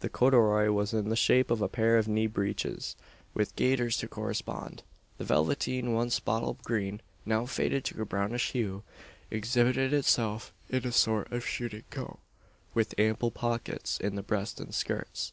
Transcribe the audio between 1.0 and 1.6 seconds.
the shape